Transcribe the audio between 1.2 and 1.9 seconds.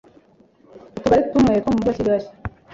tumwe two mu mujyi